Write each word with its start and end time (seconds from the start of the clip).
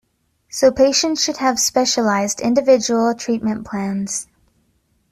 So 0.49 0.71
patients 0.71 1.21
should 1.23 1.37
have 1.37 1.59
specialized 1.59 2.39
individual 2.41 3.13
treatment 3.13 3.67
plans. 3.67 4.25